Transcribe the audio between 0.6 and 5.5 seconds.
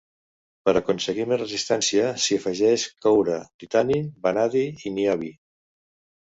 Per aconseguir més resistència s'hi afegeix coure, titani, vanadi i niobi.